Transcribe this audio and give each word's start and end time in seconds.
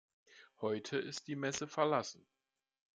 Heute 0.61 0.97
ist 0.97 1.27
die 1.27 1.35
Messe 1.35 1.67
verlassen. 1.67 2.25